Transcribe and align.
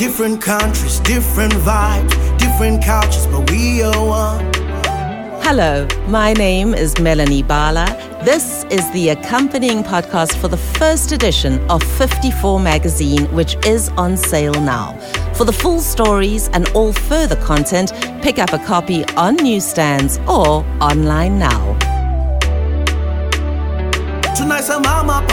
Different 0.00 0.40
countries, 0.40 0.98
different 1.00 1.52
vibes, 1.52 2.38
different 2.38 2.82
cultures, 2.82 3.26
but 3.26 3.50
we 3.50 3.82
are 3.82 4.06
one. 4.06 4.50
Hello, 5.42 5.86
my 6.08 6.32
name 6.32 6.72
is 6.72 6.98
Melanie 6.98 7.42
Bala. 7.42 7.84
This 8.24 8.64
is 8.70 8.90
the 8.92 9.10
accompanying 9.10 9.82
podcast 9.82 10.38
for 10.38 10.48
the 10.48 10.56
first 10.56 11.12
edition 11.12 11.60
of 11.68 11.82
54 11.82 12.58
magazine, 12.60 13.26
which 13.34 13.56
is 13.66 13.90
on 13.90 14.16
sale 14.16 14.58
now. 14.62 14.94
For 15.34 15.44
the 15.44 15.52
full 15.52 15.80
stories 15.80 16.48
and 16.54 16.66
all 16.70 16.94
further 16.94 17.36
content, 17.36 17.92
pick 18.22 18.38
up 18.38 18.54
a 18.54 18.58
copy 18.58 19.04
on 19.16 19.36
newsstands 19.36 20.16
or 20.20 20.64
online 20.80 21.38
now. 21.38 21.76
Tunasimama 24.34 25.26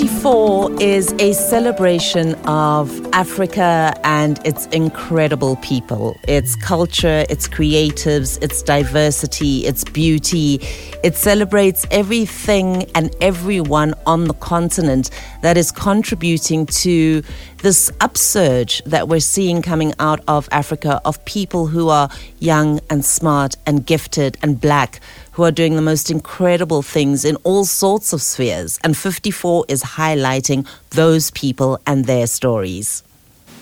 54 0.00 0.80
is 0.80 1.12
a 1.18 1.34
celebration 1.34 2.34
of 2.46 3.06
Africa 3.12 3.94
and 4.02 4.40
its 4.46 4.64
incredible 4.68 5.56
people, 5.56 6.16
its 6.26 6.56
culture, 6.56 7.26
its 7.28 7.46
creatives, 7.46 8.42
its 8.42 8.62
diversity, 8.62 9.66
its 9.66 9.84
beauty. 9.84 10.58
It 11.04 11.16
celebrates 11.16 11.86
everything 11.90 12.90
and 12.94 13.14
everyone 13.20 13.92
on 14.06 14.24
the 14.24 14.32
continent 14.32 15.10
that 15.42 15.58
is 15.58 15.70
contributing 15.70 16.64
to 16.64 17.22
this 17.62 17.90
upsurge 18.00 18.82
that 18.84 19.08
we're 19.08 19.20
seeing 19.20 19.62
coming 19.62 19.92
out 19.98 20.20
of 20.26 20.48
Africa 20.50 21.00
of 21.04 21.24
people 21.24 21.66
who 21.66 21.88
are 21.88 22.08
young 22.38 22.80
and 22.88 23.04
smart 23.04 23.56
and 23.66 23.84
gifted 23.84 24.36
and 24.42 24.60
black 24.60 25.00
who 25.32 25.44
are 25.44 25.50
doing 25.50 25.76
the 25.76 25.82
most 25.82 26.10
incredible 26.10 26.82
things 26.82 27.24
in 27.24 27.36
all 27.44 27.64
sorts 27.64 28.12
of 28.12 28.22
spheres. 28.22 28.78
And 28.82 28.96
54 28.96 29.66
is 29.68 29.82
highlighting 29.82 30.66
those 30.90 31.30
people 31.30 31.78
and 31.86 32.06
their 32.06 32.26
stories 32.26 33.02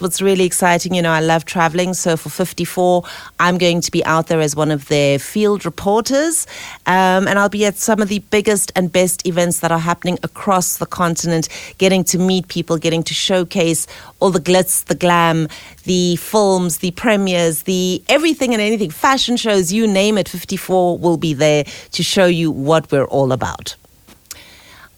what's 0.01 0.23
really 0.23 0.45
exciting, 0.45 0.95
you 0.95 1.03
know, 1.03 1.11
I 1.11 1.21
love 1.21 1.45
traveling. 1.45 1.95
So 1.95 2.17
for 2.17 2.29
54, 2.31 3.05
I'm 3.41 3.59
going 3.59 3.81
to 3.81 3.91
be 3.91 4.05
out 4.05 4.29
there 4.29 4.41
as 4.41 4.55
one 4.55 4.71
of 4.71 4.89
their 4.89 5.19
field 5.19 5.65
reporters. 5.65 6.47
Um, 6.87 7.27
and 7.29 7.39
I'll 7.39 7.49
be 7.49 7.65
at 7.65 7.77
some 7.77 8.01
of 8.01 8.09
the 8.09 8.21
biggest 8.31 8.73
and 8.77 8.91
best 8.93 9.27
events 9.27 9.61
that 9.61 9.73
are 9.73 9.79
happening 9.79 10.19
across 10.23 10.79
the 10.79 10.87
continent, 10.87 11.49
getting 11.79 12.05
to 12.05 12.19
meet 12.19 12.49
people, 12.49 12.79
getting 12.79 13.03
to 13.05 13.15
showcase 13.15 13.87
all 14.21 14.31
the 14.31 14.41
glitz, 14.41 14.85
the 14.85 14.95
glam, 14.95 15.49
the 15.85 16.17
films, 16.17 16.79
the 16.79 16.91
premieres, 16.93 17.63
the 17.63 18.03
everything 18.09 18.53
and 18.53 18.63
anything, 18.63 18.91
fashion 18.91 19.37
shows, 19.37 19.73
you 19.73 19.87
name 19.87 20.19
it, 20.19 20.29
54 20.29 20.99
will 20.99 21.17
be 21.17 21.35
there 21.35 21.65
to 21.93 22.03
show 22.03 22.27
you 22.27 22.51
what 22.51 22.91
we're 22.91 23.05
all 23.05 23.33
about. 23.33 23.77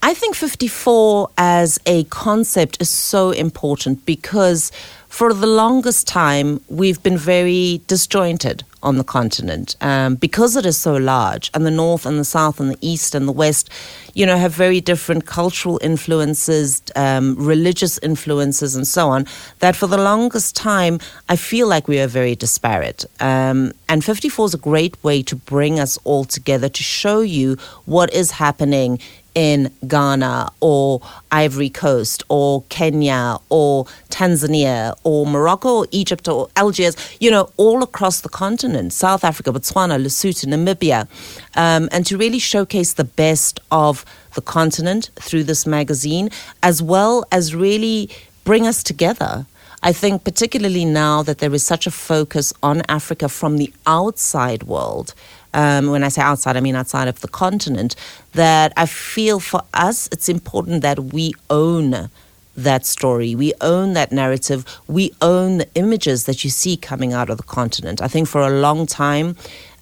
I 0.02 0.14
think 0.14 0.34
54 0.34 1.28
as 1.36 1.78
a 1.84 2.04
concept 2.04 2.80
is 2.80 2.88
so 2.88 3.32
important 3.32 4.06
because 4.06 4.72
for 5.08 5.34
the 5.34 5.46
longest 5.46 6.08
time 6.08 6.60
we've 6.68 7.02
been 7.02 7.18
very 7.18 7.82
disjointed 7.86 8.64
on 8.82 8.96
the 8.96 9.04
continent 9.04 9.76
um, 9.82 10.14
because 10.14 10.56
it 10.56 10.64
is 10.64 10.78
so 10.78 10.96
large, 10.96 11.50
and 11.52 11.66
the 11.66 11.70
north 11.70 12.06
and 12.06 12.18
the 12.18 12.24
south 12.24 12.60
and 12.60 12.70
the 12.70 12.78
east 12.80 13.14
and 13.14 13.28
the 13.28 13.32
west, 13.32 13.68
you 14.14 14.24
know, 14.24 14.36
have 14.38 14.54
very 14.54 14.80
different 14.80 15.26
cultural 15.26 15.78
influences, 15.82 16.80
um, 16.96 17.36
religious 17.36 17.98
influences, 17.98 18.74
and 18.74 18.86
so 18.86 19.08
on. 19.08 19.26
That 19.58 19.76
for 19.76 19.86
the 19.86 19.98
longest 19.98 20.56
time, 20.56 20.98
I 21.28 21.36
feel 21.36 21.68
like 21.68 21.88
we 21.88 22.00
are 22.00 22.06
very 22.06 22.34
disparate. 22.34 23.04
Um, 23.20 23.72
and 23.88 24.04
54 24.04 24.46
is 24.46 24.54
a 24.54 24.58
great 24.58 25.02
way 25.04 25.22
to 25.24 25.36
bring 25.36 25.78
us 25.78 25.98
all 26.04 26.24
together 26.24 26.68
to 26.68 26.82
show 26.82 27.20
you 27.20 27.56
what 27.84 28.12
is 28.14 28.30
happening 28.30 28.98
in 29.34 29.70
Ghana 29.86 30.50
or 30.60 31.00
Ivory 31.30 31.70
Coast 31.70 32.22
or 32.28 32.62
Kenya 32.68 33.38
or 33.48 33.86
Tanzania 34.10 34.96
or 35.04 35.26
Morocco 35.26 35.68
or 35.80 35.86
Egypt 35.90 36.28
or 36.28 36.48
Algiers, 36.56 36.96
you 37.20 37.30
know, 37.30 37.50
all 37.56 37.82
across 37.82 38.20
the 38.20 38.28
continent, 38.28 38.92
South 38.92 39.24
Africa, 39.24 39.52
Botswana, 39.52 40.02
Lesotho, 40.02 40.46
Namibia, 40.46 41.08
um, 41.56 41.88
and 41.92 42.06
to 42.06 42.16
really 42.16 42.38
showcase 42.38 42.94
the 42.94 43.04
best 43.04 43.60
of 43.70 44.04
the 44.34 44.40
continent 44.40 45.10
through 45.16 45.44
this 45.44 45.66
magazine, 45.66 46.30
as 46.62 46.82
well 46.82 47.24
as 47.32 47.54
really 47.54 48.10
bring 48.44 48.66
us 48.66 48.82
together. 48.82 49.46
I 49.82 49.94
think, 49.94 50.24
particularly 50.24 50.84
now 50.84 51.22
that 51.22 51.38
there 51.38 51.54
is 51.54 51.64
such 51.64 51.86
a 51.86 51.90
focus 51.90 52.52
on 52.62 52.82
Africa 52.88 53.30
from 53.30 53.56
the 53.56 53.72
outside 53.86 54.64
world, 54.64 55.14
um, 55.54 55.90
when 55.90 56.04
I 56.04 56.08
say 56.08 56.22
outside, 56.22 56.56
I 56.56 56.60
mean 56.60 56.76
outside 56.76 57.08
of 57.08 57.20
the 57.20 57.28
continent, 57.28 57.96
that 58.32 58.72
I 58.76 58.86
feel 58.86 59.40
for 59.40 59.62
us 59.74 60.08
it's 60.12 60.28
important 60.28 60.82
that 60.82 60.98
we 61.12 61.32
own 61.48 62.10
that 62.56 62.84
story. 62.84 63.34
We 63.34 63.52
own 63.60 63.94
that 63.94 64.12
narrative. 64.12 64.64
We 64.86 65.12
own 65.22 65.58
the 65.58 65.68
images 65.74 66.24
that 66.24 66.44
you 66.44 66.50
see 66.50 66.76
coming 66.76 67.12
out 67.12 67.30
of 67.30 67.36
the 67.36 67.42
continent. 67.42 68.02
I 68.02 68.08
think 68.08 68.28
for 68.28 68.42
a 68.42 68.50
long 68.50 68.86
time, 68.86 69.36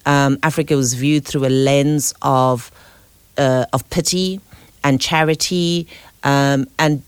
um, 0.05 0.39
Africa 0.43 0.75
was 0.75 0.93
viewed 0.93 1.25
through 1.25 1.45
a 1.45 1.49
lens 1.49 2.13
of 2.21 2.71
uh, 3.37 3.65
of 3.73 3.89
pity 3.89 4.41
and 4.83 4.99
charity, 4.99 5.87
um, 6.23 6.67
and 6.77 7.01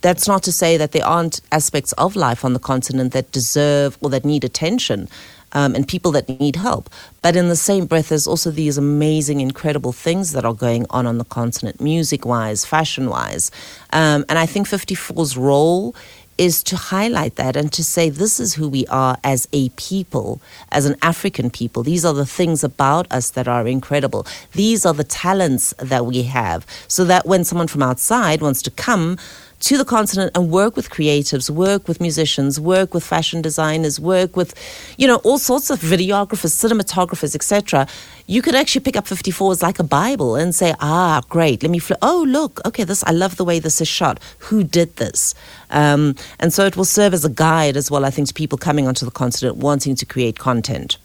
that's 0.00 0.28
not 0.28 0.42
to 0.44 0.52
say 0.52 0.76
that 0.76 0.92
there 0.92 1.04
aren't 1.04 1.40
aspects 1.50 1.92
of 1.92 2.14
life 2.14 2.44
on 2.44 2.52
the 2.52 2.58
continent 2.58 3.12
that 3.12 3.32
deserve 3.32 3.98
or 4.02 4.10
that 4.10 4.24
need 4.24 4.44
attention 4.44 5.08
um, 5.52 5.74
and 5.74 5.86
people 5.86 6.12
that 6.12 6.28
need 6.28 6.56
help. 6.56 6.90
But 7.22 7.36
in 7.36 7.48
the 7.48 7.56
same 7.56 7.86
breath, 7.86 8.10
there's 8.10 8.26
also 8.26 8.50
these 8.50 8.78
amazing, 8.78 9.40
incredible 9.40 9.92
things 9.92 10.32
that 10.32 10.44
are 10.44 10.54
going 10.54 10.86
on 10.90 11.06
on 11.06 11.18
the 11.18 11.24
continent, 11.24 11.80
music 11.80 12.24
wise, 12.24 12.64
fashion 12.64 13.10
wise. 13.10 13.50
Um, 13.92 14.24
and 14.28 14.38
I 14.38 14.46
think 14.46 14.66
54's 14.66 15.36
role 15.36 15.94
is 16.38 16.62
to 16.64 16.76
highlight 16.76 17.36
that 17.36 17.56
and 17.56 17.72
to 17.72 17.82
say 17.82 18.10
this 18.10 18.38
is 18.38 18.54
who 18.54 18.68
we 18.68 18.86
are 18.88 19.16
as 19.24 19.48
a 19.52 19.70
people, 19.70 20.40
as 20.70 20.84
an 20.84 20.96
African 21.02 21.50
people. 21.50 21.82
These 21.82 22.04
are 22.04 22.12
the 22.12 22.26
things 22.26 22.62
about 22.62 23.10
us 23.10 23.30
that 23.30 23.48
are 23.48 23.66
incredible. 23.66 24.26
These 24.52 24.84
are 24.84 24.94
the 24.94 25.04
talents 25.04 25.74
that 25.78 26.06
we 26.06 26.24
have. 26.24 26.66
So 26.88 27.04
that 27.04 27.26
when 27.26 27.44
someone 27.44 27.68
from 27.68 27.82
outside 27.82 28.42
wants 28.42 28.62
to 28.62 28.70
come, 28.70 29.18
to 29.60 29.78
the 29.78 29.84
continent 29.84 30.32
and 30.34 30.50
work 30.50 30.76
with 30.76 30.90
creatives, 30.90 31.48
work 31.48 31.88
with 31.88 32.00
musicians, 32.00 32.60
work 32.60 32.92
with 32.94 33.04
fashion 33.04 33.42
designers, 33.42 33.98
work 33.98 34.36
with, 34.36 34.54
you 34.98 35.06
know, 35.06 35.16
all 35.16 35.38
sorts 35.38 35.70
of 35.70 35.80
videographers, 35.80 36.54
cinematographers, 36.54 37.34
etc. 37.34 37.86
You 38.26 38.42
could 38.42 38.54
actually 38.54 38.82
pick 38.82 38.96
up 38.96 39.06
54 39.06 39.52
as 39.52 39.62
like 39.62 39.78
a 39.78 39.84
Bible 39.84 40.36
and 40.36 40.54
say, 40.54 40.74
ah, 40.80 41.22
great, 41.28 41.62
let 41.62 41.70
me, 41.70 41.80
oh, 42.02 42.24
look, 42.28 42.60
okay, 42.66 42.84
this, 42.84 43.02
I 43.04 43.12
love 43.12 43.36
the 43.36 43.44
way 43.44 43.58
this 43.58 43.80
is 43.80 43.88
shot. 43.88 44.20
Who 44.38 44.62
did 44.62 44.96
this? 44.96 45.34
Um, 45.70 46.14
and 46.38 46.52
so 46.52 46.66
it 46.66 46.76
will 46.76 46.84
serve 46.84 47.14
as 47.14 47.24
a 47.24 47.30
guide 47.30 47.76
as 47.76 47.90
well, 47.90 48.04
I 48.04 48.10
think, 48.10 48.28
to 48.28 48.34
people 48.34 48.58
coming 48.58 48.86
onto 48.86 49.04
the 49.04 49.10
continent 49.10 49.56
wanting 49.56 49.94
to 49.96 50.06
create 50.06 50.38
content. 50.38 50.98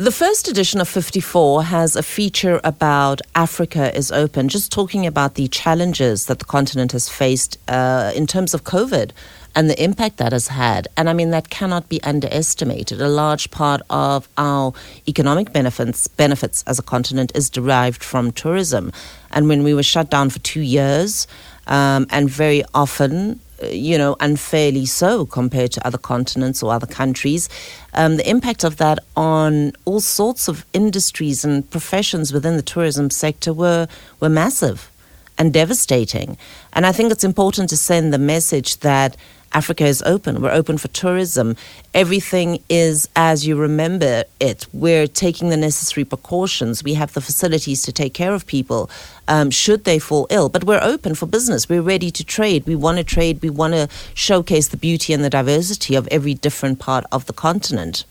The 0.00 0.10
first 0.10 0.48
edition 0.48 0.80
of 0.80 0.88
54 0.88 1.64
has 1.64 1.94
a 1.94 2.02
feature 2.02 2.58
about 2.64 3.20
Africa 3.34 3.94
is 3.94 4.10
open, 4.10 4.48
just 4.48 4.72
talking 4.72 5.06
about 5.06 5.34
the 5.34 5.46
challenges 5.48 6.24
that 6.24 6.38
the 6.38 6.46
continent 6.46 6.92
has 6.92 7.10
faced 7.10 7.58
uh, 7.68 8.10
in 8.16 8.26
terms 8.26 8.54
of 8.54 8.64
COVID 8.64 9.10
and 9.54 9.68
the 9.68 9.78
impact 9.84 10.16
that 10.16 10.32
has 10.32 10.48
had. 10.48 10.88
And 10.96 11.10
I 11.10 11.12
mean, 11.12 11.32
that 11.32 11.50
cannot 11.50 11.90
be 11.90 12.02
underestimated. 12.02 12.98
A 13.02 13.10
large 13.10 13.50
part 13.50 13.82
of 13.90 14.26
our 14.38 14.72
economic 15.06 15.52
benefits, 15.52 16.08
benefits 16.08 16.64
as 16.66 16.78
a 16.78 16.82
continent 16.82 17.32
is 17.34 17.50
derived 17.50 18.02
from 18.02 18.32
tourism. 18.32 18.92
And 19.32 19.48
when 19.48 19.62
we 19.64 19.74
were 19.74 19.82
shut 19.82 20.08
down 20.08 20.30
for 20.30 20.38
two 20.38 20.62
years, 20.62 21.26
um, 21.66 22.06
and 22.08 22.30
very 22.30 22.64
often 22.72 23.38
you 23.62 23.98
know, 23.98 24.16
unfairly 24.20 24.86
so 24.86 25.26
compared 25.26 25.72
to 25.72 25.86
other 25.86 25.98
continents 25.98 26.62
or 26.62 26.72
other 26.72 26.86
countries. 26.86 27.48
Um, 27.94 28.16
the 28.16 28.28
impact 28.28 28.64
of 28.64 28.76
that 28.76 28.98
on 29.16 29.72
all 29.84 30.00
sorts 30.00 30.48
of 30.48 30.64
industries 30.72 31.44
and 31.44 31.68
professions 31.70 32.32
within 32.32 32.56
the 32.56 32.62
tourism 32.62 33.10
sector 33.10 33.52
were 33.52 33.88
were 34.20 34.28
massive 34.28 34.90
and 35.38 35.52
devastating. 35.52 36.36
And 36.74 36.84
I 36.86 36.92
think 36.92 37.10
it's 37.10 37.24
important 37.24 37.70
to 37.70 37.76
send 37.76 38.12
the 38.12 38.18
message 38.18 38.78
that 38.80 39.16
Africa 39.52 39.84
is 39.84 40.02
open. 40.02 40.40
We're 40.40 40.52
open 40.52 40.78
for 40.78 40.88
tourism. 40.88 41.56
Everything 41.92 42.62
is 42.68 43.08
as 43.16 43.46
you 43.46 43.56
remember 43.56 44.24
it. 44.40 44.66
We're 44.72 45.08
taking 45.08 45.48
the 45.50 45.56
necessary 45.56 46.04
precautions. 46.04 46.84
We 46.84 46.94
have 46.94 47.12
the 47.14 47.20
facilities 47.20 47.82
to 47.82 47.92
take 47.92 48.14
care 48.14 48.32
of 48.32 48.46
people 48.46 48.88
um, 49.26 49.50
should 49.50 49.84
they 49.84 49.98
fall 49.98 50.26
ill. 50.30 50.48
But 50.48 50.64
we're 50.64 50.82
open 50.82 51.14
for 51.14 51.26
business. 51.26 51.68
We're 51.68 51.82
ready 51.82 52.10
to 52.12 52.24
trade. 52.24 52.64
We 52.66 52.76
want 52.76 52.98
to 52.98 53.04
trade. 53.04 53.42
We 53.42 53.50
want 53.50 53.74
to 53.74 53.88
showcase 54.14 54.68
the 54.68 54.76
beauty 54.76 55.12
and 55.12 55.24
the 55.24 55.30
diversity 55.30 55.96
of 55.96 56.06
every 56.08 56.34
different 56.34 56.78
part 56.78 57.04
of 57.10 57.26
the 57.26 57.32
continent. 57.32 58.04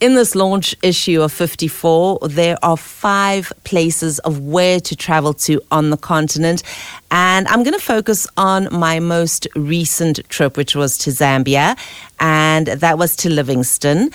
In 0.00 0.14
this 0.14 0.34
launch 0.34 0.74
issue 0.82 1.20
of 1.20 1.32
54, 1.32 2.20
there 2.28 2.56
are 2.62 2.76
five 2.76 3.52
places 3.64 4.18
of 4.20 4.40
where 4.40 4.80
to 4.80 4.96
travel 4.96 5.34
to 5.34 5.60
on 5.70 5.90
the 5.90 5.96
continent. 5.96 6.62
And 7.10 7.46
I'm 7.48 7.62
going 7.62 7.78
to 7.78 7.84
focus 7.84 8.26
on 8.36 8.68
my 8.72 8.98
most 9.00 9.46
recent 9.54 10.26
trip, 10.28 10.56
which 10.56 10.74
was 10.74 10.96
to 10.98 11.10
Zambia, 11.10 11.76
and 12.18 12.66
that 12.68 12.98
was 12.98 13.14
to 13.16 13.30
Livingstone. 13.30 14.10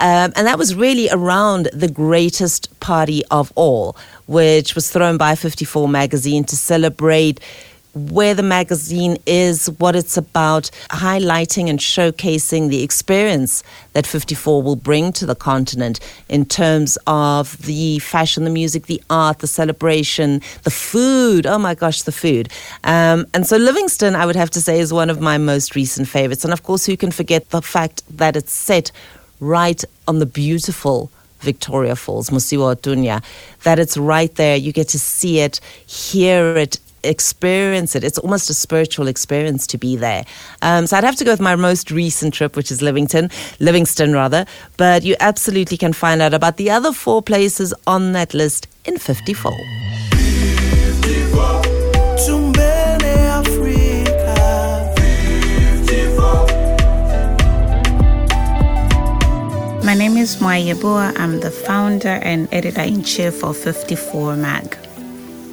Um, 0.00 0.32
and 0.36 0.46
that 0.46 0.58
was 0.58 0.74
really 0.74 1.08
around 1.10 1.68
the 1.72 1.88
greatest 1.88 2.78
party 2.78 3.24
of 3.30 3.52
all, 3.56 3.96
which 4.26 4.74
was 4.74 4.90
thrown 4.90 5.16
by 5.16 5.34
54 5.34 5.88
magazine 5.88 6.44
to 6.44 6.56
celebrate 6.56 7.40
where 7.94 8.34
the 8.34 8.42
magazine 8.42 9.16
is, 9.26 9.66
what 9.78 9.96
it's 9.96 10.16
about, 10.16 10.70
highlighting 10.90 11.68
and 11.68 11.78
showcasing 11.78 12.68
the 12.68 12.82
experience 12.82 13.62
that 13.92 14.06
54 14.06 14.62
will 14.62 14.76
bring 14.76 15.12
to 15.12 15.26
the 15.26 15.34
continent 15.34 16.00
in 16.28 16.44
terms 16.44 16.98
of 17.06 17.58
the 17.58 17.98
fashion, 18.00 18.44
the 18.44 18.50
music, 18.50 18.86
the 18.86 19.02
art, 19.10 19.38
the 19.38 19.46
celebration, 19.46 20.40
the 20.62 20.70
food. 20.70 21.46
Oh 21.46 21.58
my 21.58 21.74
gosh, 21.74 22.02
the 22.02 22.12
food. 22.12 22.48
Um, 22.84 23.26
and 23.34 23.46
so 23.46 23.56
Livingstone, 23.56 24.14
I 24.14 24.26
would 24.26 24.36
have 24.36 24.50
to 24.50 24.60
say, 24.60 24.80
is 24.80 24.92
one 24.92 25.10
of 25.10 25.20
my 25.20 25.38
most 25.38 25.74
recent 25.74 26.08
favorites. 26.08 26.44
And 26.44 26.52
of 26.52 26.62
course, 26.62 26.86
who 26.86 26.96
can 26.96 27.10
forget 27.10 27.50
the 27.50 27.62
fact 27.62 28.02
that 28.16 28.36
it's 28.36 28.52
set 28.52 28.92
right 29.40 29.82
on 30.06 30.18
the 30.18 30.26
beautiful 30.26 31.10
Victoria 31.40 31.94
Falls, 31.94 32.30
Mosi-oa-Tunya, 32.30 33.22
that 33.62 33.78
it's 33.78 33.96
right 33.96 34.34
there. 34.34 34.56
You 34.56 34.72
get 34.72 34.88
to 34.88 34.98
see 34.98 35.40
it, 35.40 35.60
hear 35.86 36.56
it, 36.56 36.78
experience 37.02 37.94
it. 37.94 38.04
It's 38.04 38.18
almost 38.18 38.50
a 38.50 38.54
spiritual 38.54 39.08
experience 39.08 39.66
to 39.68 39.78
be 39.78 39.96
there. 39.96 40.24
Um, 40.62 40.86
so 40.86 40.96
I'd 40.96 41.04
have 41.04 41.16
to 41.16 41.24
go 41.24 41.32
with 41.32 41.40
my 41.40 41.56
most 41.56 41.90
recent 41.90 42.34
trip, 42.34 42.56
which 42.56 42.70
is 42.70 42.82
Livingston, 42.82 43.30
Livingston 43.60 44.12
rather. 44.12 44.46
But 44.76 45.02
you 45.02 45.16
absolutely 45.20 45.76
can 45.76 45.92
find 45.92 46.20
out 46.22 46.34
about 46.34 46.56
the 46.56 46.70
other 46.70 46.92
four 46.92 47.22
places 47.22 47.74
on 47.86 48.12
that 48.12 48.34
list 48.34 48.68
in 48.84 48.98
54. 48.98 49.52
54. 50.10 51.68
My 59.88 59.94
name 59.94 60.18
is 60.18 60.36
Mwai 60.36 60.66
Yeboah. 60.66 61.18
I'm 61.18 61.40
the 61.40 61.50
founder 61.50 62.20
and 62.22 62.46
editor 62.52 62.82
in 62.82 63.02
chief 63.02 63.42
of 63.42 63.56
54 63.56 64.36
Mag. 64.36 64.76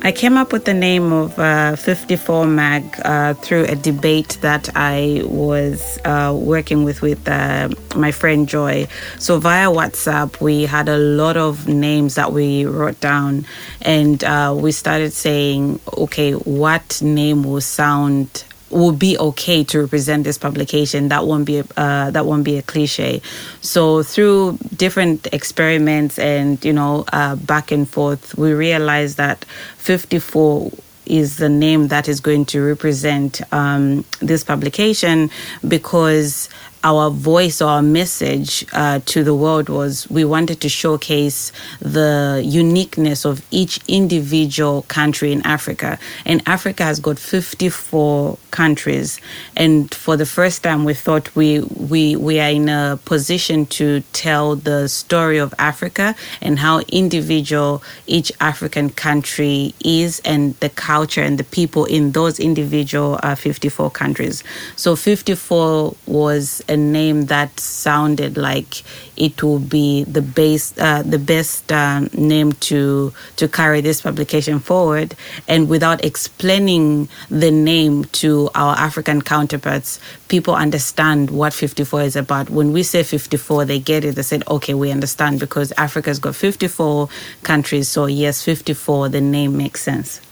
I 0.01 0.11
came 0.11 0.37
up 0.37 0.53
with 0.53 0.65
the 0.65 0.73
name 0.73 1.11
of 1.11 1.37
uh, 1.39 1.75
54 1.75 2.45
Mag 2.45 2.83
uh, 3.03 3.33
through 3.33 3.63
a 3.63 3.75
debate 3.75 4.37
that 4.41 4.69
I 4.75 5.23
was 5.25 5.97
uh, 6.05 6.37
working 6.39 6.83
with 6.83 7.01
with 7.01 7.27
uh, 7.27 7.69
my 7.95 8.11
friend 8.11 8.47
Joy. 8.47 8.87
So 9.17 9.39
via 9.39 9.67
WhatsApp, 9.67 10.39
we 10.39 10.63
had 10.63 10.89
a 10.89 10.97
lot 10.97 11.37
of 11.37 11.67
names 11.67 12.15
that 12.15 12.33
we 12.33 12.65
wrote 12.65 12.99
down, 12.99 13.45
and 13.81 14.23
uh, 14.23 14.55
we 14.55 14.71
started 14.71 15.11
saying, 15.11 15.79
okay, 15.97 16.33
what 16.33 17.01
name 17.01 17.43
will 17.43 17.61
sound 17.61 18.43
will 18.69 18.91
be 18.91 19.17
okay 19.17 19.63
to 19.63 19.81
represent 19.81 20.23
this 20.23 20.37
publication. 20.37 21.09
That 21.09 21.25
won't 21.25 21.45
be 21.45 21.59
a, 21.59 21.65
uh, 21.77 22.11
that 22.11 22.25
won't 22.25 22.43
be 22.43 22.57
a 22.57 22.61
cliche. 22.61 23.21
So 23.61 24.03
through 24.03 24.57
different 24.75 25.27
experiments 25.33 26.17
and 26.19 26.63
you 26.65 26.73
know 26.73 27.05
uh, 27.13 27.35
back 27.35 27.71
and 27.71 27.87
forth, 27.87 28.37
we 28.37 28.53
realized 28.53 29.17
that 29.17 29.45
54 29.77 30.71
is 31.05 31.37
the 31.37 31.49
name 31.49 31.89
that 31.89 32.07
is 32.07 32.19
going 32.19 32.45
to 32.45 32.61
represent 32.61 33.41
um, 33.53 34.03
this 34.21 34.43
publication 34.43 35.29
because 35.67 36.49
our 36.85 37.09
voice 37.09 37.61
or 37.63 37.69
our 37.69 37.81
message 37.81 38.63
uh, 38.71 38.99
to 39.05 39.23
the 39.23 39.33
world 39.33 39.69
was 39.69 40.07
we 40.07 40.23
wanted 40.23 40.61
to 40.61 40.69
showcase 40.69 41.51
the 41.79 42.41
uniqueness 42.45 43.25
of 43.25 43.43
each 43.49 43.79
individual 43.87 44.83
country 44.83 45.31
in 45.31 45.41
Africa. 45.47 45.97
And 46.25 46.43
Africa 46.45 46.83
has 46.83 46.99
got 46.99 47.17
54 47.17 48.37
countries. 48.51 49.19
And 49.57 49.91
for 49.93 50.15
the 50.15 50.27
first 50.27 50.61
time, 50.61 50.85
we 50.85 50.93
thought 50.93 51.35
we, 51.35 51.61
we, 51.61 52.15
we 52.15 52.39
are 52.39 52.51
in 52.51 52.69
a 52.69 52.99
position 53.03 53.65
to 53.77 54.01
tell 54.13 54.55
the 54.55 54.87
story 54.87 55.39
of 55.39 55.55
Africa 55.57 56.15
and 56.39 56.59
how 56.59 56.81
individual 56.89 57.81
each 58.05 58.31
African 58.39 58.91
country 58.91 59.73
is 59.83 60.21
and 60.23 60.53
the 60.59 60.69
culture 60.69 61.21
and 61.21 61.39
the 61.39 61.43
people 61.45 61.85
in 61.85 62.11
those 62.11 62.39
individual 62.39 63.19
uh, 63.23 63.33
54 63.33 63.89
countries. 63.89 64.43
So 64.75 64.95
54 64.95 65.95
was 66.05 66.61
a 66.75 66.77
name 66.77 67.25
that 67.33 67.59
sounded 67.59 68.37
like 68.37 68.83
it 69.17 69.41
will 69.41 69.63
be 69.77 70.03
the 70.03 70.21
base, 70.21 70.67
uh, 70.77 71.01
the 71.03 71.17
best 71.33 71.71
uh, 71.71 72.01
name 72.13 72.51
to 72.69 73.13
to 73.37 73.47
carry 73.47 73.81
this 73.81 74.01
publication 74.01 74.59
forward. 74.59 75.15
And 75.47 75.69
without 75.69 76.03
explaining 76.03 77.09
the 77.29 77.51
name 77.51 78.05
to 78.21 78.49
our 78.55 78.75
African 78.87 79.21
counterparts, 79.21 79.99
people 80.27 80.55
understand 80.55 81.29
what 81.29 81.53
54 81.53 82.01
is 82.01 82.15
about. 82.15 82.49
When 82.49 82.73
we 82.73 82.83
say 82.83 83.03
54, 83.03 83.65
they 83.65 83.79
get 83.79 84.03
it. 84.05 84.15
They 84.15 84.27
said, 84.31 84.43
"Okay, 84.47 84.73
we 84.73 84.91
understand," 84.91 85.39
because 85.39 85.71
Africa's 85.77 86.19
got 86.19 86.35
54 86.35 87.09
countries. 87.43 87.87
So 87.87 88.05
yes, 88.05 88.43
54. 88.43 89.09
The 89.09 89.21
name 89.21 89.57
makes 89.57 89.81
sense. 89.81 90.24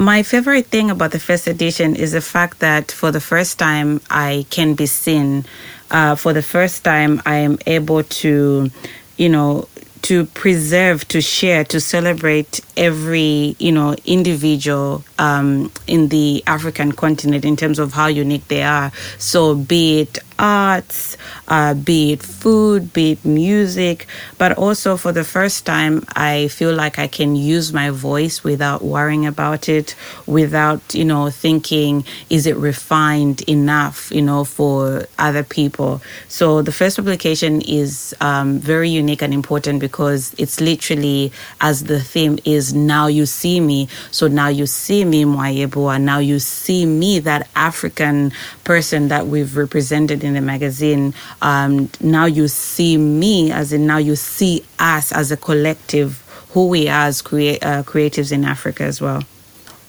My 0.00 0.22
favorite 0.22 0.66
thing 0.66 0.90
about 0.90 1.10
the 1.10 1.18
first 1.18 1.48
edition 1.48 1.96
is 1.96 2.12
the 2.12 2.20
fact 2.20 2.60
that 2.60 2.92
for 2.92 3.10
the 3.10 3.20
first 3.20 3.58
time 3.58 4.00
I 4.08 4.46
can 4.48 4.74
be 4.74 4.86
seen. 4.86 5.44
Uh, 5.90 6.14
for 6.14 6.32
the 6.32 6.42
first 6.42 6.84
time, 6.84 7.20
I 7.26 7.38
am 7.38 7.58
able 7.66 8.04
to, 8.04 8.70
you 9.16 9.28
know, 9.28 9.66
to 10.02 10.26
preserve, 10.26 11.08
to 11.08 11.20
share, 11.20 11.64
to 11.64 11.80
celebrate 11.80 12.60
every 12.76 13.56
you 13.58 13.72
know 13.72 13.96
individual 14.04 15.02
um, 15.18 15.72
in 15.88 16.08
the 16.08 16.44
African 16.46 16.92
continent 16.92 17.44
in 17.44 17.56
terms 17.56 17.80
of 17.80 17.92
how 17.92 18.06
unique 18.06 18.46
they 18.46 18.62
are. 18.62 18.92
So 19.18 19.56
be 19.56 20.02
it 20.02 20.18
arts, 20.38 21.16
uh, 21.48 21.74
be 21.74 22.12
it 22.12 22.22
food, 22.22 22.92
be 22.92 23.12
it 23.12 23.24
music, 23.24 24.06
but 24.38 24.52
also 24.56 24.96
for 24.96 25.12
the 25.12 25.24
first 25.24 25.66
time, 25.66 26.04
I 26.14 26.48
feel 26.48 26.74
like 26.74 26.98
I 26.98 27.06
can 27.08 27.36
use 27.36 27.72
my 27.72 27.90
voice 27.90 28.44
without 28.44 28.82
worrying 28.82 29.26
about 29.26 29.68
it, 29.68 29.94
without 30.26 30.94
you 30.94 31.04
know 31.04 31.30
thinking 31.30 32.04
is 32.30 32.46
it 32.46 32.56
refined 32.56 33.42
enough 33.42 34.10
you 34.12 34.22
know 34.22 34.44
for 34.44 35.06
other 35.18 35.42
people. 35.42 36.00
So 36.28 36.62
the 36.62 36.72
first 36.72 36.96
publication 36.96 37.60
is 37.62 38.14
um, 38.20 38.58
very 38.58 38.88
unique 38.88 39.22
and 39.22 39.32
important 39.34 39.80
because 39.80 40.34
it's 40.38 40.60
literally 40.60 41.32
as 41.60 41.84
the 41.84 42.00
theme 42.00 42.38
is 42.44 42.74
now 42.74 43.06
you 43.06 43.26
see 43.26 43.60
me. 43.60 43.88
So 44.10 44.28
now 44.28 44.48
you 44.48 44.66
see 44.66 45.04
me, 45.04 45.24
Mwai 45.24 45.66
Yeboah. 45.66 46.00
Now 46.00 46.18
you 46.18 46.38
see 46.38 46.86
me, 46.86 47.18
that 47.20 47.48
African 47.56 48.32
person 48.64 49.08
that 49.08 49.26
we've 49.26 49.56
represented 49.56 50.22
in 50.28 50.34
the 50.34 50.40
magazine. 50.40 51.14
Um, 51.42 51.90
now 52.00 52.26
you 52.26 52.46
see 52.48 52.96
me, 52.96 53.50
as 53.50 53.72
in 53.72 53.86
now 53.86 53.98
you 53.98 54.14
see 54.16 54.64
us 54.78 55.10
as 55.12 55.32
a 55.32 55.36
collective, 55.36 56.22
who 56.52 56.68
we 56.68 56.88
are 56.88 57.06
as 57.06 57.22
crea- 57.22 57.58
uh, 57.60 57.82
creatives 57.82 58.30
in 58.30 58.44
Africa 58.44 58.84
as 58.84 59.00
well. 59.00 59.22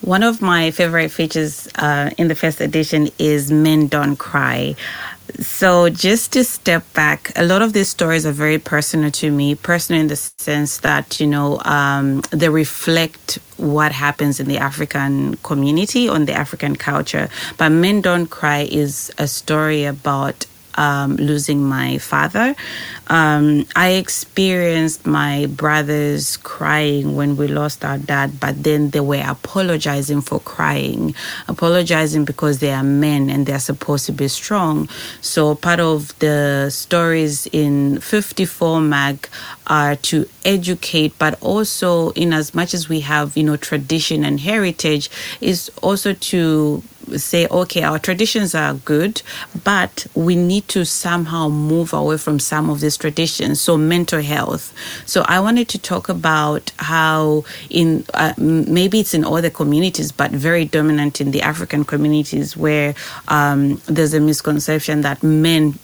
One 0.01 0.23
of 0.23 0.41
my 0.41 0.71
favorite 0.71 1.11
features 1.11 1.67
uh, 1.75 2.11
in 2.17 2.29
the 2.29 2.35
first 2.35 2.61
edition 2.61 3.09
is 3.19 3.51
Men 3.51 3.87
Don't 3.87 4.15
Cry. 4.15 4.75
So, 5.39 5.89
just 5.89 6.33
to 6.33 6.43
step 6.43 6.91
back, 6.93 7.31
a 7.35 7.45
lot 7.45 7.61
of 7.61 7.73
these 7.73 7.87
stories 7.89 8.25
are 8.25 8.31
very 8.31 8.57
personal 8.57 9.11
to 9.11 9.31
me, 9.31 9.55
personal 9.55 10.01
in 10.01 10.07
the 10.07 10.15
sense 10.15 10.79
that, 10.79 11.19
you 11.19 11.27
know, 11.27 11.59
um, 11.65 12.21
they 12.31 12.49
reflect 12.49 13.39
what 13.57 13.91
happens 13.91 14.39
in 14.39 14.47
the 14.47 14.57
African 14.57 15.35
community, 15.37 16.09
on 16.09 16.25
the 16.25 16.33
African 16.33 16.75
culture. 16.75 17.29
But 17.57 17.69
Men 17.69 18.01
Don't 18.01 18.27
Cry 18.27 18.67
is 18.69 19.11
a 19.17 19.27
story 19.27 19.83
about 19.85 20.45
um, 20.79 21.17
losing 21.17 21.61
my 21.61 21.97
father. 21.97 22.55
Um, 23.07 23.65
I 23.75 23.89
experienced 23.91 25.05
my 25.05 25.47
brothers 25.47 26.37
crying 26.37 27.15
when 27.15 27.35
we 27.35 27.47
lost 27.47 27.83
our 27.83 27.97
dad, 27.97 28.39
but 28.39 28.63
then 28.63 28.91
they 28.91 29.01
were 29.01 29.23
apologizing 29.27 30.21
for 30.21 30.39
crying, 30.39 31.13
apologizing 31.47 32.23
because 32.23 32.59
they 32.59 32.71
are 32.71 32.83
men 32.83 33.29
and 33.29 33.45
they're 33.45 33.59
supposed 33.59 34.05
to 34.05 34.13
be 34.13 34.29
strong. 34.29 34.87
So 35.19 35.53
part 35.53 35.81
of 35.81 36.17
the 36.19 36.69
stories 36.69 37.45
in 37.47 37.99
54 37.99 38.79
Mag 38.79 39.27
are 39.67 39.95
to 39.97 40.29
educate, 40.45 41.13
but 41.19 41.41
also 41.41 42.11
in 42.11 42.31
as 42.31 42.55
much 42.55 42.73
as 42.73 42.87
we 42.87 43.01
have, 43.01 43.35
you 43.35 43.43
know, 43.43 43.57
tradition 43.57 44.23
and 44.23 44.39
heritage, 44.39 45.09
is 45.41 45.69
also 45.81 46.13
to 46.13 46.83
say, 47.17 47.47
okay, 47.47 47.83
our 47.83 47.99
traditions 47.99 48.53
are 48.55 48.73
good, 48.73 49.21
but 49.63 50.05
we 50.15 50.35
need 50.35 50.67
to 50.69 50.85
somehow 50.85 51.49
move 51.49 51.93
away 51.93 52.17
from 52.17 52.39
some 52.39 52.69
of 52.69 52.79
these 52.81 52.97
traditions. 52.97 53.61
So, 53.61 53.77
mental 53.77 54.21
health. 54.21 54.73
So, 55.05 55.23
I 55.27 55.39
wanted 55.39 55.69
to 55.69 55.77
talk 55.79 56.09
about 56.09 56.71
how, 56.77 57.45
in 57.69 58.05
uh, 58.13 58.33
maybe 58.37 58.99
it's 58.99 59.13
in 59.13 59.23
other 59.23 59.49
communities, 59.49 60.11
but 60.11 60.31
very 60.31 60.65
dominant 60.65 61.21
in 61.21 61.31
the 61.31 61.41
African 61.41 61.83
communities 61.83 62.55
where 62.55 62.95
um, 63.27 63.81
there's 63.85 64.13
a 64.13 64.19
misconception 64.19 65.01
that 65.01 65.23
men 65.23 65.77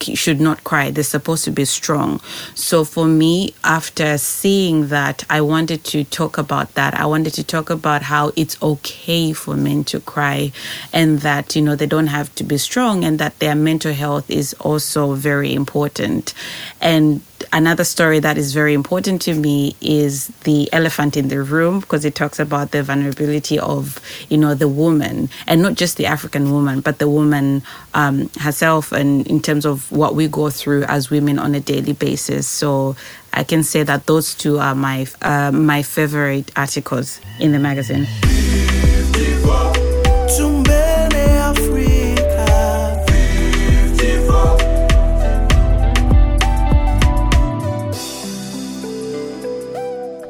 should 0.00 0.40
not 0.40 0.64
cry. 0.64 0.90
They're 0.90 1.04
supposed 1.04 1.44
to 1.44 1.50
be 1.50 1.64
strong. 1.64 2.20
So 2.54 2.84
for 2.84 3.06
me, 3.06 3.54
after 3.64 4.18
seeing 4.18 4.88
that, 4.88 5.24
I 5.28 5.40
wanted 5.40 5.84
to 5.84 6.04
talk 6.04 6.38
about 6.38 6.74
that. 6.74 6.94
I 6.94 7.06
wanted 7.06 7.34
to 7.34 7.44
talk 7.44 7.70
about 7.70 8.02
how 8.02 8.32
it's 8.36 8.60
okay 8.62 9.32
for 9.32 9.56
men 9.56 9.84
to 9.84 10.00
cry 10.00 10.52
and 10.92 11.20
that 11.20 11.54
you 11.56 11.62
know 11.62 11.76
they 11.76 11.86
don't 11.86 12.08
have 12.08 12.34
to 12.36 12.44
be 12.44 12.58
strong 12.58 13.04
and 13.04 13.18
that 13.18 13.38
their 13.38 13.54
mental 13.54 13.92
health 13.92 14.30
is 14.30 14.54
also 14.60 15.14
very 15.14 15.54
important. 15.54 16.34
And 16.80 17.22
another 17.52 17.84
story 17.84 18.18
that 18.20 18.36
is 18.36 18.52
very 18.52 18.74
important 18.74 19.22
to 19.22 19.34
me 19.34 19.74
is 19.80 20.28
the 20.44 20.68
elephant 20.72 21.16
in 21.16 21.28
the 21.28 21.42
room 21.42 21.80
because 21.80 22.04
it 22.04 22.14
talks 22.14 22.38
about 22.38 22.70
the 22.72 22.82
vulnerability 22.82 23.58
of 23.58 24.00
you 24.28 24.36
know 24.36 24.54
the 24.54 24.68
woman 24.68 25.28
and 25.46 25.62
not 25.62 25.74
just 25.74 25.96
the 25.96 26.06
african 26.06 26.50
woman 26.52 26.80
but 26.80 26.98
the 26.98 27.08
woman 27.08 27.62
um, 27.94 28.28
herself 28.40 28.92
and 28.92 29.26
in 29.26 29.40
terms 29.40 29.64
of 29.64 29.90
what 29.92 30.14
we 30.14 30.28
go 30.28 30.50
through 30.50 30.82
as 30.84 31.10
women 31.10 31.38
on 31.38 31.54
a 31.54 31.60
daily 31.60 31.92
basis. 31.92 32.46
So 32.46 32.96
i 33.32 33.44
can 33.44 33.62
say 33.62 33.82
that 33.82 34.06
those 34.06 34.34
two 34.34 34.58
are 34.58 34.74
my 34.74 35.06
uh, 35.22 35.52
my 35.52 35.82
favorite 35.82 36.50
articles 36.56 37.20
in 37.38 37.52
the 37.52 37.58
magazine 37.58 38.06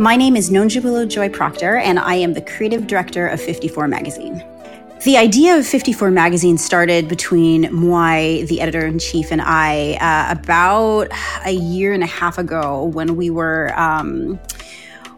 My 0.00 0.14
name 0.14 0.37
is 0.37 0.49
Nonjabulo 0.49 1.09
Joy 1.09 1.28
Proctor, 1.28 1.76
and 1.76 1.99
I 1.99 2.14
am 2.14 2.35
the 2.35 2.40
creative 2.40 2.87
director 2.87 3.26
of 3.26 3.40
54 3.40 3.88
Magazine. 3.88 4.45
The 5.05 5.17
idea 5.17 5.59
of 5.59 5.67
54 5.67 6.12
Magazine 6.12 6.57
started 6.57 7.09
between 7.09 7.64
Mwai, 7.64 8.47
the 8.47 8.61
editor 8.61 8.87
in 8.87 9.00
chief, 9.00 9.33
and 9.33 9.43
I 9.43 9.95
uh, 9.95 10.38
about 10.38 11.09
a 11.45 11.50
year 11.50 11.93
and 11.93 12.05
a 12.05 12.07
half 12.07 12.38
ago 12.38 12.85
when 12.85 13.17
we 13.17 13.28
were. 13.28 13.73
Um, 13.75 14.38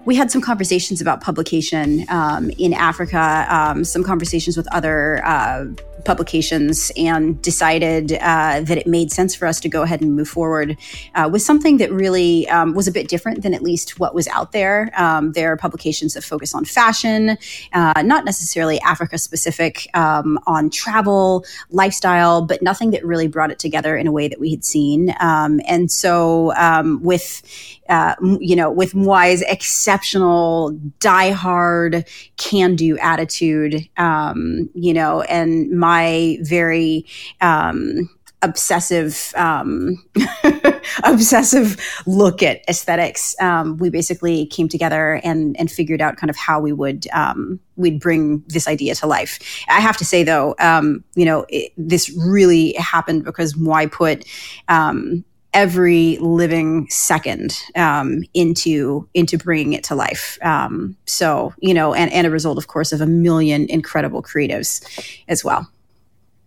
we 0.06 0.16
had 0.16 0.30
some 0.30 0.40
conversations 0.40 1.02
about 1.02 1.20
publication 1.20 2.06
um, 2.08 2.48
in 2.56 2.72
Africa, 2.72 3.46
um, 3.50 3.84
some 3.84 4.02
conversations 4.02 4.56
with 4.56 4.66
other 4.72 5.22
uh, 5.26 5.66
publications 6.04 6.90
and 6.96 7.40
decided 7.42 8.12
uh, 8.12 8.60
that 8.60 8.78
it 8.78 8.86
made 8.86 9.10
sense 9.12 9.34
for 9.34 9.46
us 9.46 9.60
to 9.60 9.68
go 9.68 9.82
ahead 9.82 10.00
and 10.00 10.14
move 10.14 10.28
forward 10.28 10.76
uh, 11.14 11.28
with 11.30 11.42
something 11.42 11.78
that 11.78 11.92
really 11.92 12.48
um, 12.48 12.74
was 12.74 12.86
a 12.86 12.92
bit 12.92 13.08
different 13.08 13.42
than 13.42 13.54
at 13.54 13.62
least 13.62 13.98
what 13.98 14.14
was 14.14 14.26
out 14.28 14.52
there. 14.52 14.90
Um, 14.96 15.32
there 15.32 15.52
are 15.52 15.56
publications 15.56 16.14
that 16.14 16.22
focus 16.22 16.54
on 16.54 16.64
fashion, 16.64 17.36
uh, 17.72 18.02
not 18.02 18.24
necessarily 18.24 18.80
Africa 18.80 19.18
specific, 19.18 19.88
um, 19.94 20.38
on 20.46 20.70
travel, 20.70 21.44
lifestyle, 21.70 22.42
but 22.42 22.62
nothing 22.62 22.90
that 22.92 23.04
really 23.04 23.28
brought 23.28 23.50
it 23.50 23.58
together 23.58 23.96
in 23.96 24.06
a 24.06 24.12
way 24.12 24.28
that 24.28 24.40
we 24.40 24.50
had 24.50 24.64
seen. 24.64 25.14
Um, 25.20 25.60
and 25.66 25.90
so, 25.90 26.54
um, 26.56 27.02
with 27.02 27.42
uh, 27.90 28.14
you 28.38 28.54
know, 28.54 28.70
with 28.70 28.92
Mwai's 28.92 29.42
exceptional, 29.42 30.70
die-hard, 31.00 32.06
can-do 32.36 32.96
attitude, 32.98 33.88
um, 33.96 34.70
you 34.74 34.94
know, 34.94 35.22
and 35.22 35.68
my 35.72 35.89
my 35.90 36.38
very 36.42 37.04
um, 37.40 38.08
obsessive 38.42 39.32
um, 39.36 40.02
obsessive 41.04 41.76
look 42.06 42.42
at 42.42 42.62
aesthetics. 42.68 43.34
Um, 43.40 43.76
we 43.78 43.90
basically 43.90 44.46
came 44.46 44.68
together 44.68 45.20
and 45.24 45.58
and 45.58 45.70
figured 45.70 46.00
out 46.00 46.16
kind 46.16 46.30
of 46.30 46.36
how 46.36 46.60
we 46.60 46.72
would 46.72 47.06
um, 47.12 47.58
we'd 47.76 48.00
bring 48.00 48.44
this 48.46 48.68
idea 48.68 48.94
to 48.96 49.06
life. 49.06 49.38
I 49.68 49.80
have 49.80 49.96
to 49.96 50.04
say 50.04 50.22
though 50.22 50.54
um, 50.58 51.02
you 51.14 51.24
know 51.24 51.44
it, 51.48 51.72
this 51.76 52.10
really 52.16 52.74
happened 52.74 53.24
because 53.24 53.54
Mwai 53.54 53.90
put 53.90 54.24
um, 54.68 55.24
every 55.52 56.16
living 56.18 56.88
second 56.88 57.58
um, 57.74 58.22
into 58.32 59.08
into 59.12 59.36
bringing 59.36 59.72
it 59.72 59.84
to 59.84 59.94
life. 59.94 60.38
Um, 60.42 60.96
so 61.06 61.52
you 61.58 61.74
know, 61.74 61.94
and, 61.94 62.12
and 62.12 62.26
a 62.26 62.30
result, 62.30 62.58
of 62.58 62.68
course, 62.68 62.92
of 62.92 63.00
a 63.00 63.06
million 63.06 63.68
incredible 63.68 64.22
creatives 64.22 64.72
as 65.28 65.44
well 65.44 65.68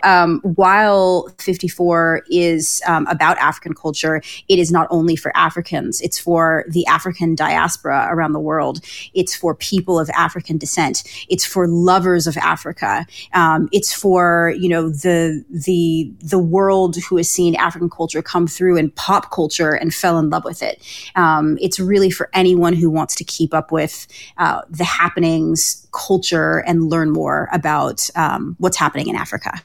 um, 0.04 0.40
while 0.44 1.30
54 1.40 2.24
is 2.30 2.82
um, 2.86 3.08
about 3.08 3.38
African 3.38 3.74
culture, 3.74 4.22
it 4.48 4.60
is 4.60 4.72
not 4.72 4.88
only 4.90 5.16
for 5.16 5.36
Africans, 5.36 6.02
it's 6.02 6.20
for 6.20 6.66
the 6.68 6.86
African 6.88 7.36
diaspora 7.36 8.08
around 8.10 8.34
the 8.34 8.40
world. 8.40 8.82
It's 9.14 9.36
for 9.36 9.56
people 9.56 10.00
of 10.00 10.10
African 10.12 10.58
descent. 10.58 11.04
It's 11.30 11.46
for 11.46 11.68
lovers 11.68 12.28
of 12.28 12.38
Africa. 12.38 13.06
Um, 13.34 13.70
it's 13.72 13.94
for, 13.94 14.54
you 14.58 14.70
know, 14.70 14.90
the, 14.90 15.44
the, 15.50 16.12
the 16.20 16.40
world 16.40 16.98
who 16.98 17.18
has 17.18 17.30
seen 17.30 17.56
African 17.56 17.90
culture 17.90 18.22
come 18.22 18.48
through 18.48 18.78
in 18.78 18.92
pop 18.92 19.32
culture 19.32 19.72
and 19.72 19.94
fell 19.94 20.20
in 20.20 20.30
love 20.30 20.44
with 20.44 20.62
it. 20.62 20.82
Um, 21.16 21.58
it's 21.62 21.80
really 21.80 22.10
for 22.10 22.30
anyone 22.34 22.74
who 22.74 22.90
wants 22.90 23.16
to 23.16 23.24
keep 23.24 23.54
up 23.54 23.72
with 23.72 24.08
uh, 24.38 24.62
the 24.70 24.84
happenings, 24.84 25.88
culture, 25.92 26.60
and 26.66 26.90
learn 26.90 27.12
more 27.12 27.50
about 27.52 28.10
um, 28.16 28.56
what's 28.60 28.78
happening 28.78 29.08
in 29.08 29.16
Africa. 29.16 29.62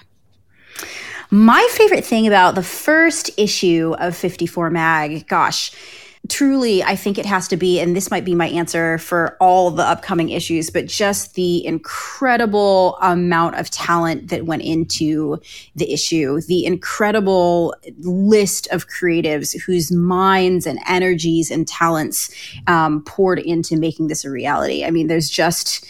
My 1.31 1.67
favorite 1.73 2.05
thing 2.05 2.27
about 2.27 2.55
the 2.55 2.63
first 2.63 3.31
issue 3.37 3.95
of 3.99 4.17
54 4.17 4.71
Mag, 4.71 5.29
gosh, 5.29 5.73
truly, 6.29 6.83
I 6.83 6.97
think 6.97 7.19
it 7.19 7.27
has 7.27 7.49
to 7.49 7.57
be, 7.57 7.81
and 7.81 7.95
this 7.95 8.11
might 8.11 8.25
be 8.25 8.35
my 8.35 8.49
answer 8.49 8.99
for 8.99 9.37
all 9.41 9.71
the 9.71 9.83
upcoming 9.83 10.31
issues, 10.31 10.71
but 10.71 10.87
just 10.87 11.35
the 11.35 11.65
incredible 11.65 12.99
amount 13.01 13.57
of 13.57 13.71
talent 13.71 14.29
that 14.29 14.47
went 14.47 14.63
into 14.63 15.39
the 15.77 15.93
issue, 15.93 16.41
the 16.43 16.65
incredible 16.65 17.75
list 18.01 18.67
of 18.69 18.89
creatives 18.89 19.59
whose 19.63 19.93
minds 19.93 20.67
and 20.67 20.79
energies 20.87 21.51
and 21.51 21.69
talents 21.69 22.31
um, 22.67 23.03
poured 23.05 23.39
into 23.39 23.77
making 23.77 24.09
this 24.09 24.25
a 24.25 24.31
reality. 24.31 24.85
I 24.85 24.91
mean, 24.91 25.07
there's 25.07 25.31
just 25.31 25.87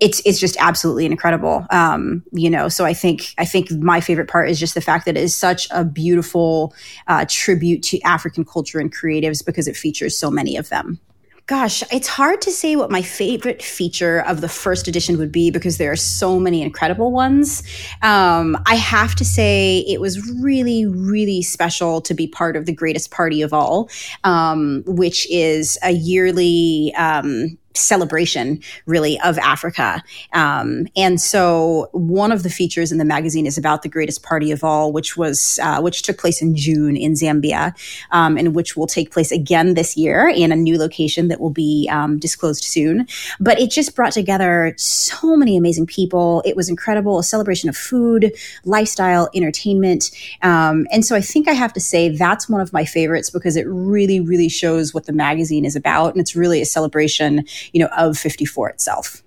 it's 0.00 0.20
it's 0.24 0.38
just 0.38 0.56
absolutely 0.58 1.06
incredible. 1.06 1.66
Um, 1.70 2.22
you 2.32 2.50
know, 2.50 2.68
so 2.68 2.84
I 2.84 2.92
think 2.92 3.34
I 3.38 3.44
think 3.44 3.70
my 3.70 4.00
favorite 4.00 4.28
part 4.28 4.50
is 4.50 4.60
just 4.60 4.74
the 4.74 4.80
fact 4.80 5.06
that 5.06 5.16
it 5.16 5.22
is 5.22 5.34
such 5.34 5.68
a 5.70 5.84
beautiful 5.84 6.74
uh, 7.06 7.24
tribute 7.28 7.82
to 7.84 8.00
African 8.02 8.44
culture 8.44 8.78
and 8.78 8.94
creatives 8.94 9.44
because 9.44 9.66
it 9.66 9.76
features 9.76 10.16
so 10.16 10.30
many 10.30 10.56
of 10.56 10.68
them. 10.68 11.00
Gosh, 11.46 11.84
it's 11.92 12.08
hard 12.08 12.40
to 12.40 12.50
say 12.50 12.74
what 12.74 12.90
my 12.90 13.02
favorite 13.02 13.62
feature 13.62 14.18
of 14.26 14.40
the 14.40 14.48
first 14.48 14.88
edition 14.88 15.16
would 15.18 15.30
be 15.30 15.52
because 15.52 15.78
there 15.78 15.92
are 15.92 15.96
so 15.96 16.40
many 16.40 16.60
incredible 16.60 17.12
ones. 17.12 17.62
Um, 18.02 18.60
I 18.66 18.74
have 18.74 19.14
to 19.14 19.24
say 19.24 19.84
it 19.86 20.00
was 20.00 20.28
really, 20.40 20.86
really 20.86 21.42
special 21.42 22.00
to 22.00 22.14
be 22.14 22.26
part 22.26 22.56
of 22.56 22.66
the 22.66 22.72
greatest 22.72 23.12
party 23.12 23.42
of 23.42 23.52
all, 23.52 23.88
um, 24.24 24.82
which 24.88 25.30
is 25.30 25.78
a 25.84 25.92
yearly 25.92 26.92
um, 26.96 27.56
celebration 27.76 28.60
really 28.86 29.20
of 29.20 29.38
Africa. 29.38 30.02
Um, 30.32 30.88
and 30.96 31.20
so 31.20 31.88
one 31.92 32.32
of 32.32 32.42
the 32.42 32.50
features 32.50 32.92
in 32.92 32.98
the 32.98 33.04
magazine 33.04 33.46
is 33.46 33.58
about 33.58 33.82
the 33.82 33.88
greatest 33.88 34.22
party 34.22 34.50
of 34.50 34.64
all, 34.64 34.92
which 34.92 35.16
was 35.16 35.58
uh, 35.62 35.80
which 35.80 36.02
took 36.02 36.18
place 36.18 36.42
in 36.42 36.56
June 36.56 36.96
in 36.96 37.12
Zambia, 37.12 37.74
um, 38.10 38.36
and 38.36 38.54
which 38.54 38.76
will 38.76 38.86
take 38.86 39.10
place 39.10 39.32
again 39.32 39.74
this 39.74 39.96
year 39.96 40.28
in 40.28 40.52
a 40.52 40.56
new 40.56 40.78
location 40.78 41.28
that 41.28 41.40
will 41.40 41.50
be 41.50 41.88
um, 41.90 42.18
disclosed 42.18 42.64
soon. 42.64 43.06
But 43.40 43.60
it 43.60 43.70
just 43.70 43.94
brought 43.94 44.12
together 44.12 44.74
so 44.76 45.36
many 45.36 45.56
amazing 45.56 45.86
people. 45.86 46.42
It 46.44 46.56
was 46.56 46.68
incredible, 46.68 47.18
a 47.18 47.24
celebration 47.24 47.68
of 47.68 47.76
food, 47.76 48.32
lifestyle, 48.64 49.28
entertainment, 49.34 50.10
um, 50.42 50.86
and 50.90 51.04
so 51.04 51.14
I 51.16 51.20
think 51.20 51.48
I 51.48 51.52
have 51.52 51.72
to 51.74 51.80
say 51.80 52.08
that's 52.08 52.48
one 52.48 52.60
of 52.60 52.72
my 52.72 52.84
favorites 52.84 53.30
because 53.30 53.56
it 53.56 53.66
really, 53.66 54.20
really 54.20 54.48
shows 54.48 54.94
what 54.94 55.06
the 55.06 55.12
magazine 55.12 55.64
is 55.64 55.76
about, 55.76 56.12
and 56.12 56.20
it's 56.20 56.36
really 56.36 56.60
a 56.60 56.66
celebration 56.66 57.44
you 57.72 57.80
know, 57.80 57.88
of 57.96 58.18
54 58.18 58.70
itself. 58.70 59.22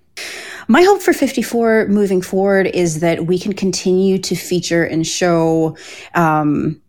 My 0.68 0.82
hope 0.82 1.02
for 1.02 1.12
54 1.12 1.88
moving 1.88 2.22
forward 2.22 2.66
is 2.66 3.00
that 3.00 3.26
we 3.26 3.38
can 3.38 3.52
continue 3.52 4.18
to 4.18 4.34
feature 4.34 4.84
and 4.84 5.06
show 5.06 5.76
um, 6.14 6.80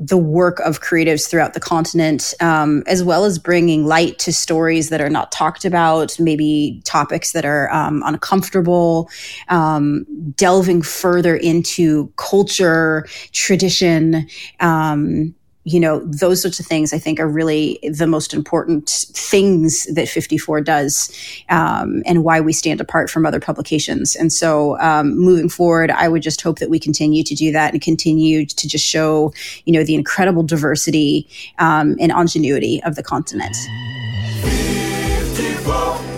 the 0.00 0.16
work 0.16 0.60
of 0.60 0.80
creatives 0.80 1.28
throughout 1.28 1.54
the 1.54 1.60
continent, 1.60 2.32
um, 2.40 2.84
as 2.86 3.02
well 3.02 3.24
as 3.24 3.38
bringing 3.38 3.84
light 3.84 4.18
to 4.20 4.32
stories 4.32 4.90
that 4.90 5.00
are 5.00 5.10
not 5.10 5.32
talked 5.32 5.64
about, 5.64 6.18
maybe 6.20 6.80
topics 6.84 7.32
that 7.32 7.44
are 7.44 7.70
um, 7.72 8.02
uncomfortable, 8.06 9.10
um, 9.48 10.06
delving 10.36 10.82
further 10.82 11.34
into 11.34 12.12
culture, 12.16 13.06
tradition, 13.32 14.28
um, 14.60 15.34
you 15.68 15.78
know, 15.78 16.00
those 16.00 16.40
sorts 16.40 16.58
of 16.58 16.66
things 16.66 16.92
I 16.92 16.98
think 16.98 17.20
are 17.20 17.28
really 17.28 17.78
the 17.82 18.06
most 18.06 18.32
important 18.32 18.88
things 19.12 19.84
that 19.94 20.08
54 20.08 20.62
does 20.62 21.12
um, 21.50 22.02
and 22.06 22.24
why 22.24 22.40
we 22.40 22.52
stand 22.52 22.80
apart 22.80 23.10
from 23.10 23.26
other 23.26 23.40
publications. 23.40 24.16
And 24.16 24.32
so 24.32 24.78
um, 24.80 25.16
moving 25.18 25.48
forward, 25.48 25.90
I 25.90 26.08
would 26.08 26.22
just 26.22 26.40
hope 26.40 26.58
that 26.58 26.70
we 26.70 26.78
continue 26.78 27.22
to 27.22 27.34
do 27.34 27.52
that 27.52 27.74
and 27.74 27.82
continue 27.82 28.46
to 28.46 28.68
just 28.68 28.84
show, 28.84 29.32
you 29.66 29.72
know, 29.72 29.84
the 29.84 29.94
incredible 29.94 30.42
diversity 30.42 31.28
um, 31.58 31.96
and 32.00 32.10
ingenuity 32.12 32.82
of 32.84 32.96
the 32.96 33.02
continent. 33.02 33.54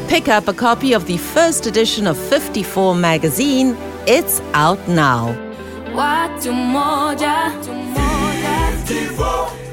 Pick 0.09 0.29
up 0.29 0.49
a 0.49 0.53
copy 0.53 0.93
of 0.93 1.07
the 1.07 1.17
first 1.17 1.67
edition 1.67 2.07
of 2.07 2.17
54 2.17 2.95
magazine. 2.95 3.77
It's 4.07 4.41
out 4.55 4.79
now. 4.89 5.35
Motivou. 8.91 9.70